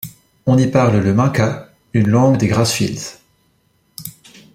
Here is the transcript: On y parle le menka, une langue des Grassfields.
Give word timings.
On 0.47 0.57
y 0.57 0.65
parle 0.65 0.97
le 1.01 1.13
menka, 1.13 1.69
une 1.93 2.07
langue 2.09 2.37
des 2.37 2.47
Grassfields. 2.47 3.19